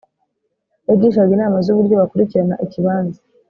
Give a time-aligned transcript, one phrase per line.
[0.89, 3.19] yagishaga inama z’uburyo bakurikirana ikibanza